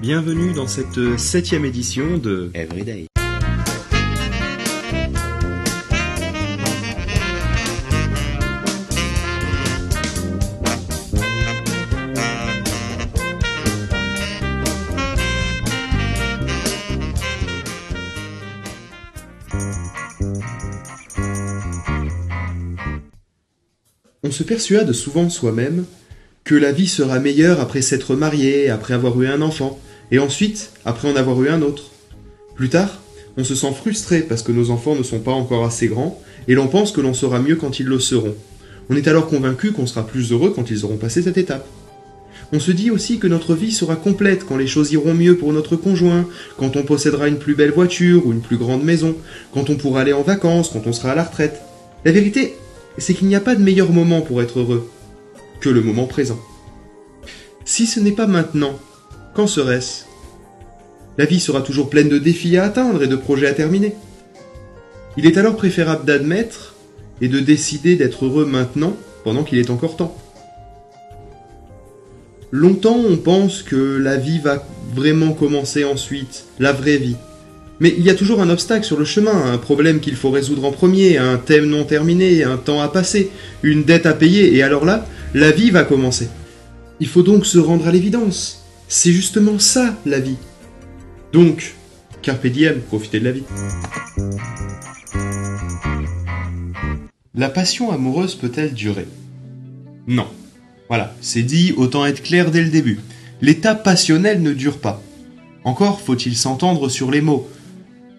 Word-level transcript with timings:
Bienvenue 0.00 0.52
dans 0.52 0.66
cette 0.66 1.16
septième 1.16 1.64
édition 1.64 2.18
de 2.18 2.50
Everyday. 2.54 3.06
On 24.24 24.30
se 24.30 24.44
persuade 24.44 24.92
souvent 24.92 25.28
soi-même 25.28 25.84
que 26.44 26.54
la 26.54 26.72
vie 26.72 26.88
sera 26.88 27.20
meilleure 27.20 27.60
après 27.60 27.82
s'être 27.82 28.16
marié, 28.16 28.68
après 28.68 28.94
avoir 28.94 29.20
eu 29.20 29.28
un 29.28 29.42
enfant, 29.42 29.78
et 30.10 30.18
ensuite 30.18 30.72
après 30.84 31.10
en 31.10 31.16
avoir 31.16 31.40
eu 31.42 31.48
un 31.48 31.62
autre. 31.62 31.84
Plus 32.56 32.68
tard, 32.68 33.00
on 33.36 33.44
se 33.44 33.54
sent 33.54 33.72
frustré 33.72 34.20
parce 34.20 34.42
que 34.42 34.52
nos 34.52 34.70
enfants 34.70 34.96
ne 34.96 35.02
sont 35.02 35.20
pas 35.20 35.32
encore 35.32 35.64
assez 35.64 35.86
grands, 35.86 36.20
et 36.48 36.54
l'on 36.54 36.66
pense 36.66 36.90
que 36.90 37.00
l'on 37.00 37.14
sera 37.14 37.38
mieux 37.38 37.56
quand 37.56 37.78
ils 37.78 37.86
le 37.86 38.00
seront. 38.00 38.34
On 38.90 38.96
est 38.96 39.06
alors 39.06 39.28
convaincu 39.28 39.72
qu'on 39.72 39.86
sera 39.86 40.06
plus 40.06 40.32
heureux 40.32 40.52
quand 40.54 40.70
ils 40.70 40.84
auront 40.84 40.96
passé 40.96 41.22
cette 41.22 41.38
étape. 41.38 41.66
On 42.52 42.60
se 42.60 42.72
dit 42.72 42.90
aussi 42.90 43.18
que 43.18 43.28
notre 43.28 43.54
vie 43.54 43.72
sera 43.72 43.96
complète 43.96 44.44
quand 44.44 44.58
les 44.58 44.66
choses 44.66 44.92
iront 44.92 45.14
mieux 45.14 45.38
pour 45.38 45.52
notre 45.52 45.76
conjoint, 45.76 46.28
quand 46.58 46.76
on 46.76 46.82
possédera 46.82 47.28
une 47.28 47.38
plus 47.38 47.54
belle 47.54 47.70
voiture 47.70 48.26
ou 48.26 48.32
une 48.32 48.42
plus 48.42 48.58
grande 48.58 48.84
maison, 48.84 49.14
quand 49.54 49.70
on 49.70 49.76
pourra 49.76 50.02
aller 50.02 50.12
en 50.12 50.22
vacances, 50.22 50.68
quand 50.70 50.86
on 50.86 50.92
sera 50.92 51.12
à 51.12 51.14
la 51.14 51.24
retraite. 51.24 51.62
La 52.04 52.12
vérité, 52.12 52.54
c'est 52.98 53.14
qu'il 53.14 53.28
n'y 53.28 53.36
a 53.36 53.40
pas 53.40 53.54
de 53.54 53.62
meilleur 53.62 53.90
moment 53.90 54.20
pour 54.20 54.42
être 54.42 54.58
heureux 54.58 54.90
que 55.62 55.70
le 55.70 55.80
moment 55.80 56.06
présent. 56.06 56.38
Si 57.64 57.86
ce 57.86 58.00
n'est 58.00 58.12
pas 58.12 58.26
maintenant, 58.26 58.78
quand 59.34 59.46
serait-ce? 59.46 60.04
La 61.16 61.24
vie 61.24 61.40
sera 61.40 61.62
toujours 61.62 61.88
pleine 61.88 62.08
de 62.08 62.18
défis 62.18 62.56
à 62.56 62.64
atteindre 62.64 63.02
et 63.02 63.06
de 63.06 63.16
projets 63.16 63.46
à 63.46 63.52
terminer. 63.52 63.94
Il 65.16 65.26
est 65.26 65.38
alors 65.38 65.56
préférable 65.56 66.04
d'admettre 66.04 66.74
et 67.20 67.28
de 67.28 67.38
décider 67.38 67.96
d'être 67.96 68.26
heureux 68.26 68.44
maintenant 68.44 68.96
pendant 69.24 69.44
qu'il 69.44 69.58
est 69.58 69.70
encore 69.70 69.96
temps. 69.96 70.16
Longtemps 72.50 72.98
on 72.98 73.16
pense 73.16 73.62
que 73.62 73.96
la 73.96 74.16
vie 74.16 74.40
va 74.40 74.66
vraiment 74.94 75.32
commencer 75.32 75.84
ensuite, 75.84 76.44
la 76.58 76.72
vraie 76.72 76.96
vie. 76.96 77.16
Mais 77.80 77.94
il 77.96 78.04
y 78.04 78.10
a 78.10 78.14
toujours 78.14 78.40
un 78.40 78.50
obstacle 78.50 78.84
sur 78.84 78.98
le 78.98 79.04
chemin, 79.04 79.52
un 79.52 79.58
problème 79.58 80.00
qu'il 80.00 80.16
faut 80.16 80.30
résoudre 80.30 80.64
en 80.64 80.72
premier, 80.72 81.18
un 81.18 81.36
thème 81.36 81.66
non 81.66 81.84
terminé, 81.84 82.44
un 82.44 82.56
temps 82.56 82.80
à 82.80 82.88
passer, 82.88 83.30
une 83.62 83.84
dette 83.84 84.06
à 84.06 84.12
payer, 84.12 84.54
et 84.54 84.62
alors 84.62 84.84
là, 84.84 85.06
la 85.34 85.50
vie 85.50 85.70
va 85.70 85.84
commencer. 85.84 86.28
Il 87.00 87.08
faut 87.08 87.22
donc 87.22 87.46
se 87.46 87.58
rendre 87.58 87.86
à 87.86 87.92
l'évidence. 87.92 88.64
C'est 88.88 89.12
justement 89.12 89.58
ça, 89.58 89.96
la 90.04 90.20
vie. 90.20 90.36
Donc, 91.32 91.74
carpe 92.20 92.46
diem, 92.46 92.80
profitez 92.80 93.20
de 93.20 93.24
la 93.24 93.32
vie. 93.32 93.44
La 97.34 97.48
passion 97.48 97.90
amoureuse 97.90 98.34
peut-elle 98.34 98.74
durer? 98.74 99.06
Non. 100.06 100.26
Voilà, 100.88 101.14
c'est 101.22 101.42
dit, 101.42 101.72
autant 101.76 102.04
être 102.04 102.22
clair 102.22 102.50
dès 102.50 102.62
le 102.62 102.68
début. 102.68 103.00
L'état 103.40 103.74
passionnel 103.74 104.42
ne 104.42 104.52
dure 104.52 104.78
pas. 104.78 105.02
Encore 105.64 106.00
faut-il 106.00 106.36
s'entendre 106.36 106.90
sur 106.90 107.10
les 107.10 107.22
mots. 107.22 107.48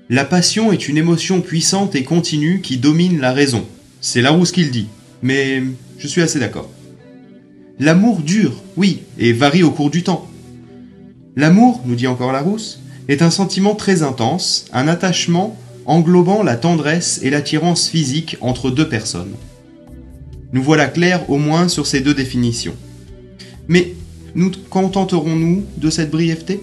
La 0.10 0.26
passion 0.26 0.72
est 0.72 0.88
une 0.88 0.98
émotion 0.98 1.42
puissante 1.42 1.94
et 1.96 2.04
continue 2.04 2.62
qui 2.62 2.78
domine 2.78 3.20
la 3.20 3.32
raison. 3.32 3.66
C'est 4.02 4.22
Larousse 4.22 4.52
qui 4.52 4.64
le 4.64 4.72
dit, 4.72 4.88
mais 5.22 5.64
je 6.00 6.08
suis 6.08 6.22
assez 6.22 6.40
d'accord. 6.40 6.70
L'amour 7.80 8.22
dure, 8.22 8.62
oui, 8.78 9.02
et 9.18 9.34
varie 9.34 9.64
au 9.64 9.72
cours 9.72 9.90
du 9.90 10.04
temps. 10.04 10.28
L'amour, 11.36 11.82
nous 11.86 11.96
dit 11.96 12.06
encore 12.06 12.32
Larousse, 12.32 12.80
est 13.08 13.24
un 13.24 13.32
sentiment 13.32 13.74
très 13.74 14.04
intense, 14.04 14.66
un 14.74 14.88
attachement 14.88 15.58
englobant 15.86 16.44
la 16.44 16.56
tendresse 16.56 17.20
et 17.24 17.32
l'attirance 17.32 17.90
physique 17.90 18.38
entre 18.42 18.70
deux 18.70 18.88
personnes. 18.88 19.34
Nous 20.54 20.62
voilà 20.62 20.86
clairs 20.86 21.28
au 21.32 21.38
moins 21.38 21.68
sur 21.68 21.88
ces 21.88 22.02
deux 22.02 22.14
définitions. 22.14 22.76
Mais 23.68 23.94
nous 24.36 24.52
contenterons-nous 24.70 25.66
de 25.78 25.90
cette 25.90 26.12
brièveté? 26.12 26.62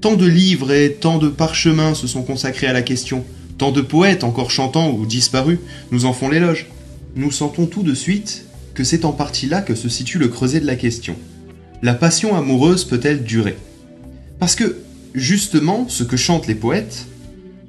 Tant 0.00 0.14
de 0.14 0.26
livres 0.26 0.72
et 0.72 0.92
tant 0.92 1.18
de 1.18 1.28
parchemins 1.28 1.94
se 1.94 2.06
sont 2.06 2.22
consacrés 2.22 2.68
à 2.68 2.72
la 2.72 2.82
question, 2.82 3.24
tant 3.58 3.72
de 3.72 3.80
poètes 3.80 4.22
encore 4.22 4.52
chantants 4.52 4.92
ou 4.92 5.04
disparus 5.04 5.58
nous 5.90 6.04
en 6.04 6.12
font 6.12 6.28
l'éloge. 6.28 6.68
Nous 7.16 7.32
sentons 7.32 7.66
tout 7.66 7.82
de 7.82 7.92
suite 7.92 8.46
que 8.74 8.84
c'est 8.84 9.04
en 9.04 9.12
partie 9.12 9.46
là 9.46 9.62
que 9.62 9.74
se 9.74 9.88
situe 9.88 10.18
le 10.18 10.28
creuset 10.28 10.60
de 10.60 10.66
la 10.66 10.76
question. 10.76 11.16
La 11.82 11.94
passion 11.94 12.36
amoureuse 12.36 12.84
peut-elle 12.84 13.24
durer? 13.24 13.56
Parce 14.38 14.54
que, 14.54 14.76
justement, 15.14 15.88
ce 15.88 16.04
que 16.04 16.16
chantent 16.16 16.46
les 16.46 16.54
poètes, 16.54 17.06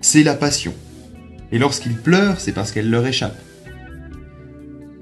c'est 0.01 0.23
la 0.23 0.35
passion. 0.35 0.73
Et 1.51 1.59
lorsqu'ils 1.59 1.95
pleurent, 1.95 2.39
c'est 2.39 2.51
parce 2.51 2.71
qu'elle 2.71 2.89
leur 2.89 3.05
échappe. 3.05 3.37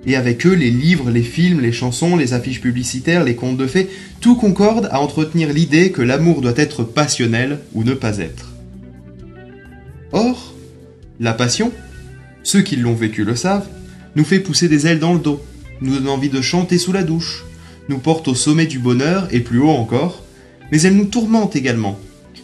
Et 0.05 0.15
avec 0.15 0.45
eux, 0.45 0.53
les 0.53 0.71
livres, 0.71 1.11
les 1.11 1.23
films, 1.23 1.59
les 1.59 1.71
chansons, 1.71 2.16
les 2.16 2.33
affiches 2.33 2.61
publicitaires, 2.61 3.23
les 3.23 3.35
contes 3.35 3.57
de 3.57 3.67
fées, 3.67 3.89
tout 4.21 4.35
concorde 4.35 4.87
à 4.91 5.01
entretenir 5.01 5.51
l'idée 5.53 5.91
que 5.91 6.01
l'amour 6.01 6.41
doit 6.41 6.53
être 6.55 6.83
passionnel 6.83 7.59
ou 7.73 7.83
ne 7.83 7.93
pas 7.93 8.17
être. 8.17 8.53
Or, 10.11 10.55
la 11.19 11.33
passion, 11.33 11.71
ceux 12.43 12.61
qui 12.61 12.77
l'ont 12.77 12.95
vécu 12.95 13.25
le 13.25 13.35
savent, 13.35 13.67
nous 14.16 14.23
fait 14.23 14.39
pousser 14.39 14.69
des 14.69 14.87
ailes 14.87 14.99
dans 14.99 15.13
le 15.13 15.19
dos, 15.19 15.43
nous 15.81 15.95
donne 15.95 16.09
envie 16.09 16.29
de 16.29 16.41
chanter 16.41 16.78
sous 16.78 16.91
la 16.91 17.03
douche, 17.03 17.44
nous 17.88 18.00
porte 18.00 18.28
au 18.28 18.35
sommet 18.35 18.66
du 18.66 18.79
bonheur 18.79 19.28
et 19.31 19.40
plus 19.40 19.59
haut 19.59 19.69
encore, 19.69 20.23
mais 20.72 20.81
elle 20.81 20.95
nous 20.95 21.06
tourmente 21.06 21.56
également. 21.56 22.00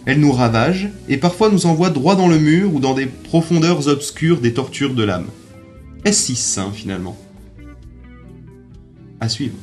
Elle 0.06 0.20
nous 0.20 0.32
ravage 0.32 0.90
et 1.10 1.18
parfois 1.18 1.50
nous 1.50 1.66
envoie 1.66 1.90
droit 1.90 2.16
dans 2.16 2.28
le 2.28 2.40
mur 2.40 2.74
ou 2.74 2.80
dans 2.80 2.94
des 2.94 3.08
profondeurs 3.08 3.88
obscures 3.88 4.40
des 4.40 4.54
tortures 4.54 4.94
de 4.94 5.04
l'âme. 5.04 5.28
Est-ce 6.04 6.26
si 6.26 6.36
sain 6.36 6.72
finalement? 6.72 7.18
À 9.20 9.30
suivre. 9.30 9.56